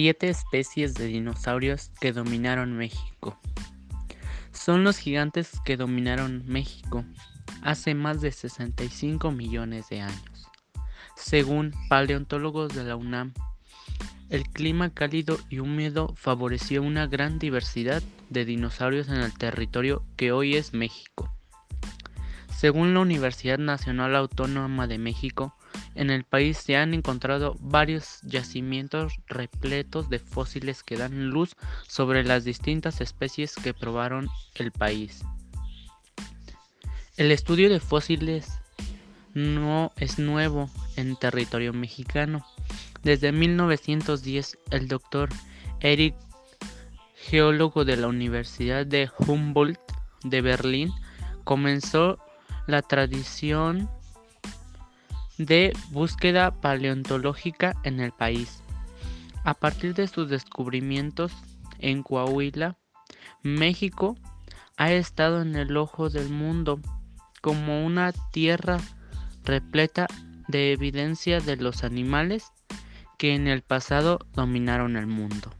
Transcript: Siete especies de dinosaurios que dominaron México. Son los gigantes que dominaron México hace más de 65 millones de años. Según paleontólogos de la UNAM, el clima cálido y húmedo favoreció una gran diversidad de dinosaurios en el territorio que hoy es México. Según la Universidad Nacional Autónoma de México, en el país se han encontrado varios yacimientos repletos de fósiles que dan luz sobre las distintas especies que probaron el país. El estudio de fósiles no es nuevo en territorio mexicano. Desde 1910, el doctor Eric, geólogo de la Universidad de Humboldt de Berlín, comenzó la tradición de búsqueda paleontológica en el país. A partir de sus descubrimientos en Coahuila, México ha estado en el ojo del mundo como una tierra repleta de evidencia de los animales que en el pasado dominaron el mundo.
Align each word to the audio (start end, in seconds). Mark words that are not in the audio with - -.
Siete 0.00 0.28
especies 0.28 0.94
de 0.94 1.06
dinosaurios 1.06 1.90
que 2.00 2.12
dominaron 2.12 2.72
México. 2.72 3.36
Son 4.52 4.84
los 4.84 4.96
gigantes 4.96 5.50
que 5.64 5.76
dominaron 5.76 6.44
México 6.46 7.04
hace 7.62 7.96
más 7.96 8.20
de 8.20 8.30
65 8.30 9.32
millones 9.32 9.88
de 9.88 10.02
años. 10.02 10.46
Según 11.16 11.74
paleontólogos 11.88 12.72
de 12.76 12.84
la 12.84 12.94
UNAM, 12.94 13.34
el 14.30 14.44
clima 14.44 14.94
cálido 14.94 15.36
y 15.50 15.58
húmedo 15.58 16.14
favoreció 16.14 16.80
una 16.84 17.08
gran 17.08 17.40
diversidad 17.40 18.00
de 18.30 18.44
dinosaurios 18.44 19.08
en 19.08 19.16
el 19.16 19.36
territorio 19.36 20.04
que 20.16 20.30
hoy 20.30 20.54
es 20.54 20.74
México. 20.74 21.28
Según 22.58 22.92
la 22.92 22.98
Universidad 22.98 23.58
Nacional 23.58 24.16
Autónoma 24.16 24.88
de 24.88 24.98
México, 24.98 25.54
en 25.94 26.10
el 26.10 26.24
país 26.24 26.58
se 26.58 26.76
han 26.76 26.92
encontrado 26.92 27.54
varios 27.60 28.18
yacimientos 28.22 29.12
repletos 29.28 30.10
de 30.10 30.18
fósiles 30.18 30.82
que 30.82 30.96
dan 30.96 31.30
luz 31.30 31.54
sobre 31.86 32.24
las 32.24 32.42
distintas 32.42 33.00
especies 33.00 33.54
que 33.54 33.74
probaron 33.74 34.28
el 34.56 34.72
país. 34.72 35.22
El 37.16 37.30
estudio 37.30 37.70
de 37.70 37.78
fósiles 37.78 38.50
no 39.34 39.92
es 39.94 40.18
nuevo 40.18 40.68
en 40.96 41.14
territorio 41.14 41.72
mexicano. 41.72 42.44
Desde 43.04 43.30
1910, 43.30 44.58
el 44.72 44.88
doctor 44.88 45.28
Eric, 45.78 46.16
geólogo 47.14 47.84
de 47.84 47.98
la 47.98 48.08
Universidad 48.08 48.84
de 48.84 49.08
Humboldt 49.16 49.78
de 50.24 50.40
Berlín, 50.40 50.90
comenzó 51.44 52.18
la 52.68 52.82
tradición 52.82 53.88
de 55.38 55.72
búsqueda 55.90 56.50
paleontológica 56.60 57.74
en 57.82 57.98
el 57.98 58.12
país. 58.12 58.62
A 59.42 59.54
partir 59.54 59.94
de 59.94 60.06
sus 60.06 60.28
descubrimientos 60.28 61.32
en 61.78 62.02
Coahuila, 62.02 62.76
México 63.42 64.16
ha 64.76 64.92
estado 64.92 65.40
en 65.40 65.56
el 65.56 65.76
ojo 65.78 66.10
del 66.10 66.28
mundo 66.28 66.78
como 67.40 67.86
una 67.86 68.12
tierra 68.32 68.78
repleta 69.44 70.06
de 70.46 70.72
evidencia 70.72 71.40
de 71.40 71.56
los 71.56 71.84
animales 71.84 72.52
que 73.16 73.34
en 73.34 73.48
el 73.48 73.62
pasado 73.62 74.18
dominaron 74.34 74.96
el 74.96 75.06
mundo. 75.06 75.50